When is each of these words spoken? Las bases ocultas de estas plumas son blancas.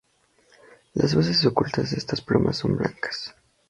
Las 0.95 1.13
bases 1.13 1.45
ocultas 1.45 1.91
de 1.91 1.97
estas 1.97 2.21
plumas 2.21 2.57
son 2.57 2.75
blancas. 2.75 3.35